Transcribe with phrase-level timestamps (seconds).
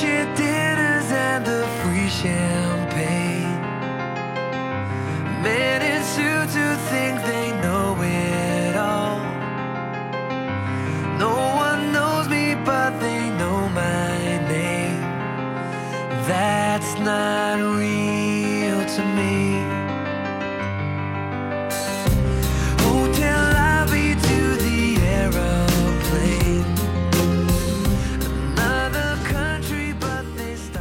[0.00, 3.60] Dinners and the free champagne.
[5.42, 9.18] Men in suits who think they know it all.
[11.18, 15.00] No one knows me, but they know my name.
[16.28, 19.67] That's not real to me.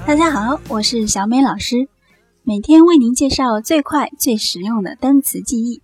[0.07, 1.89] 大家好，我是小美老师，
[2.43, 5.81] 每天为您介绍最快最实用的单词记忆。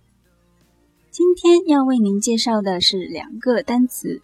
[1.10, 4.22] 今天要为您介绍的是两个单词，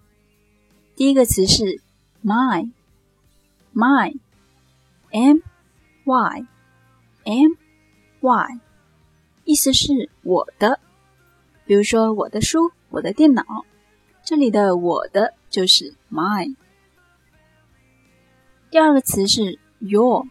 [0.97, 1.83] 第一个词是
[2.25, 2.71] my，my，m
[6.07, 6.47] y
[7.25, 7.53] m
[8.23, 8.61] y，
[9.45, 10.81] 意思是我的，
[11.67, 13.45] 比如说我的书、我的电脑，
[14.25, 16.57] 这里的我的就是 my。
[18.71, 20.27] 第二个词是 your，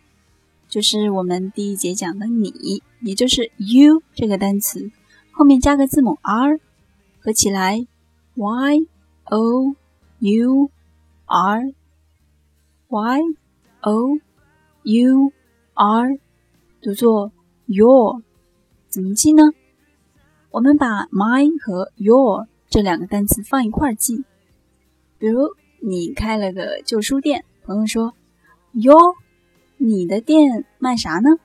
[0.68, 4.92] 就是我们第一节讲的你，也就是 you 这个单词，
[5.32, 6.60] 后面加个字母 r，
[7.20, 7.86] 合起来
[8.36, 8.88] y
[9.26, 9.76] o
[10.20, 10.72] u
[11.26, 11.74] r
[12.88, 13.20] y
[13.82, 14.20] o
[14.84, 15.32] u
[15.74, 16.20] r，
[16.82, 17.32] 读作
[17.66, 18.22] your，
[18.88, 19.44] 怎么记呢？
[20.52, 24.24] 我们把 my 和 your 这两个单词放一块儿记。
[25.18, 28.14] 比如你开了个旧书店，朋友说。
[28.72, 29.16] your，
[29.82, 31.40] 你的店卖啥呢？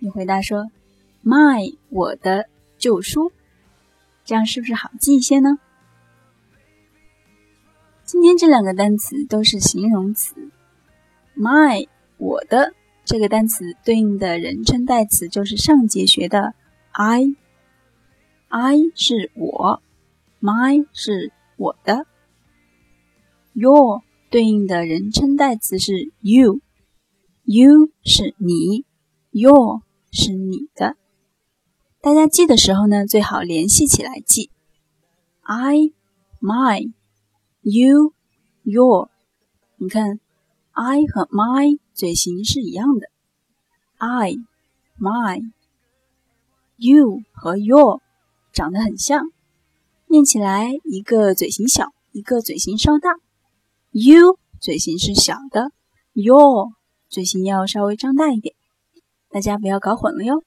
[0.00, 0.72] 你回答说
[1.22, 3.30] ：“卖我的旧书。”
[4.26, 5.60] 这样是不是好记一些呢？
[8.04, 10.50] 今天这两个单词都是形容词。
[11.36, 16.54] ，“My，我的这个单词对应的人称代词就是上节学的
[16.90, 17.36] I。
[18.48, 19.80] I 是我
[20.40, 22.04] ，my 是我的。
[23.52, 26.60] Your 对应的人称代词是 You
[27.50, 28.84] You 是你
[29.30, 29.80] ，your
[30.12, 30.98] 是你的。
[32.02, 34.50] 大家记的时候呢，最好联系起来记。
[35.40, 35.94] I
[36.42, 36.92] my
[37.62, 38.12] you
[38.64, 39.08] your，
[39.78, 40.20] 你看
[40.72, 43.08] I 和 my 嘴型是一样的。
[43.96, 44.34] I
[45.00, 45.50] my
[46.76, 48.02] you 和 your
[48.52, 49.22] 长得很像，
[50.08, 53.14] 念起来一个嘴型小，一个嘴型稍大。
[53.92, 55.72] you 嘴型是小的
[56.12, 56.72] ，your
[57.08, 58.54] 嘴型要稍微张大一点，
[59.30, 60.42] 大家不要搞混了哟。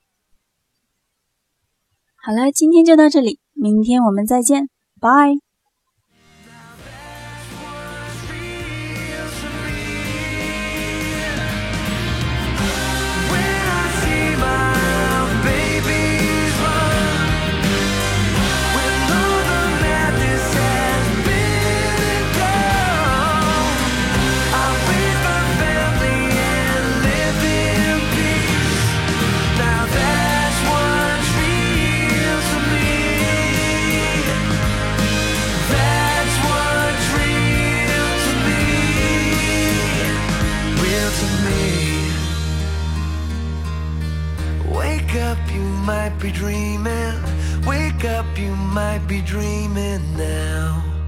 [2.16, 5.51] 好了，今天就到这里，明天我们再见，拜。
[45.54, 47.16] You might be dreaming.
[47.66, 51.01] Wake up, you might be dreaming now.